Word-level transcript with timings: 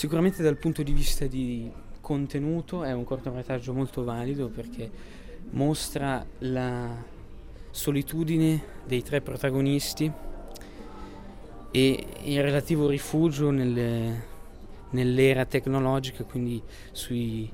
Sicuramente 0.00 0.42
dal 0.42 0.56
punto 0.56 0.82
di 0.82 0.94
vista 0.94 1.26
di 1.26 1.70
contenuto 2.00 2.84
è 2.84 2.92
un 2.94 3.04
cortometraggio 3.04 3.74
molto 3.74 4.02
valido 4.02 4.48
perché 4.48 4.90
mostra 5.50 6.24
la 6.38 7.04
solitudine 7.70 8.62
dei 8.86 9.02
tre 9.02 9.20
protagonisti 9.20 10.10
e 11.70 12.06
il 12.22 12.42
relativo 12.42 12.88
rifugio 12.88 13.50
nelle, 13.50 14.24
nell'era 14.92 15.44
tecnologica, 15.44 16.24
quindi 16.24 16.62
sui, 16.92 17.52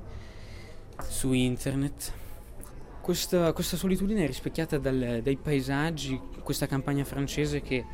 su 1.02 1.32
internet. 1.32 2.12
Questa, 3.00 3.52
questa, 3.54 3.76
solitudine 3.76 4.22
è 4.22 4.26
rispecchiata 4.28 4.78
dal, 4.78 5.18
dai 5.20 5.36
paesaggi, 5.36 6.20
questa 6.44 6.68
campagna 6.68 7.02
francese 7.02 7.60
che 7.60 7.84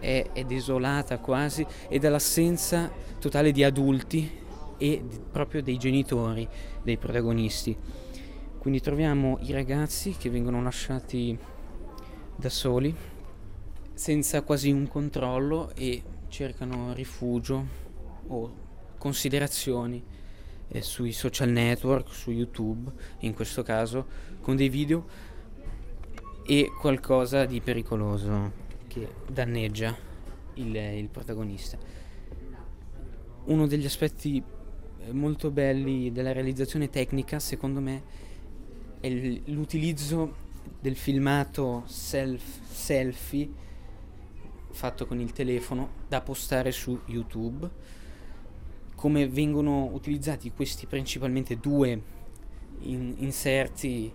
è, 0.00 0.30
è, 0.32 0.44
desolata 0.44 1.18
quasi 1.18 1.64
e 1.88 1.98
dall'assenza 1.98 2.90
totale 3.18 3.52
di 3.52 3.62
adulti 3.62 4.38
e 4.76 5.02
proprio 5.30 5.62
dei 5.62 5.76
genitori 5.76 6.48
dei 6.82 6.96
protagonisti. 6.96 7.76
Quindi 8.58 8.80
troviamo 8.80 9.38
i 9.42 9.52
ragazzi 9.52 10.16
che 10.18 10.28
vengono 10.28 10.62
lasciati 10.62 11.38
da 12.36 12.48
soli, 12.48 12.94
senza 13.94 14.42
quasi 14.42 14.70
un 14.70 14.88
controllo 14.88 15.72
e 15.74 16.02
cercano 16.28 16.92
rifugio 16.92 17.66
o 18.28 18.52
considerazioni 18.98 20.02
eh, 20.68 20.82
sui 20.82 21.12
social 21.12 21.50
network, 21.50 22.12
su 22.12 22.30
YouTube 22.30 22.90
in 23.20 23.34
questo 23.34 23.62
caso, 23.62 24.06
con 24.40 24.56
dei 24.56 24.68
video 24.68 25.06
e 26.46 26.70
qualcosa 26.80 27.44
di 27.44 27.60
pericoloso 27.60 28.68
che 28.90 29.08
danneggia 29.28 29.96
il, 30.54 30.74
il 30.74 31.08
protagonista. 31.08 31.78
Uno 33.44 33.66
degli 33.68 33.84
aspetti 33.84 34.42
eh, 34.98 35.12
molto 35.12 35.52
belli 35.52 36.10
della 36.10 36.32
realizzazione 36.32 36.90
tecnica, 36.90 37.38
secondo 37.38 37.80
me, 37.80 38.02
è 38.98 39.08
l'utilizzo 39.08 40.48
del 40.80 40.96
filmato 40.96 41.84
self, 41.86 42.42
selfie 42.68 43.48
fatto 44.72 45.06
con 45.06 45.20
il 45.20 45.32
telefono 45.32 45.90
da 46.08 46.20
postare 46.20 46.72
su 46.72 46.98
YouTube. 47.06 47.70
Come 48.96 49.28
vengono 49.28 49.84
utilizzati 49.92 50.50
questi 50.50 50.86
principalmente 50.86 51.56
due 51.56 52.02
in, 52.80 53.14
inserti 53.18 54.12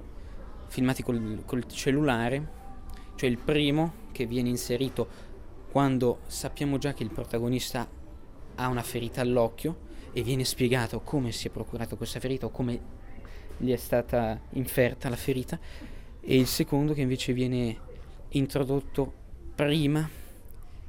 filmati 0.68 1.02
col, 1.02 1.44
col 1.46 1.66
cellulare, 1.68 2.52
cioè 3.16 3.30
il 3.30 3.38
primo 3.38 4.04
che 4.16 4.26
viene 4.26 4.48
inserito 4.48 5.34
quando 5.70 6.20
sappiamo 6.28 6.78
già 6.78 6.94
che 6.94 7.04
il 7.04 7.12
protagonista 7.12 7.86
ha 8.56 8.68
una 8.70 8.82
ferita 8.82 9.20
all'occhio 9.20 9.84
e 10.14 10.24
viene 10.24 10.46
spiegato 10.46 11.02
come 11.02 11.34
si 11.34 11.50
è 11.50 11.52
procurato 11.52 11.98
questa 11.98 12.22
ferita 12.22 12.46
o 12.46 12.50
come 12.50 12.80
gli 13.58 13.74
è 13.74 13.76
stata 13.76 14.40
inferta 14.52 15.10
la 15.10 15.18
ferita 15.18 15.60
e 16.22 16.38
il 16.38 16.48
secondo 16.48 16.94
che 16.94 17.02
invece 17.02 17.34
viene 17.34 17.78
introdotto 18.30 19.12
prima 19.54 20.10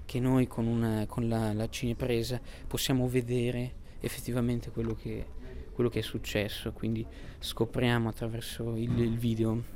che 0.05 0.21
noi 0.21 0.47
con, 0.47 0.69
una, 0.69 1.05
con 1.09 1.29
la, 1.29 1.53
la 1.53 1.69
cinepresa 1.69 2.41
possiamo 2.69 3.09
vedere 3.09 3.73
effettivamente 3.99 4.71
quello 4.71 4.95
che, 4.95 5.27
quello 5.73 5.91
che, 5.91 5.99
è 5.99 6.03
successo, 6.03 6.71
quindi 6.71 7.05
scopriamo 7.41 8.09
attraverso 8.09 8.77
il, 8.77 8.97
il 9.01 9.19
video 9.19 9.75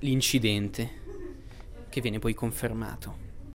l'incidente 0.00 1.06
che 1.98 2.00
viene 2.00 2.18
poi 2.20 2.34
confermato. 2.34 3.27